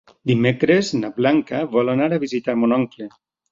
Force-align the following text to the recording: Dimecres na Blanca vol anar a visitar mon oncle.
Dimecres 0.29 0.89
na 1.01 1.11
Blanca 1.19 1.61
vol 1.77 1.95
anar 1.95 2.09
a 2.11 2.21
visitar 2.27 2.59
mon 2.65 2.77
oncle. 2.83 3.11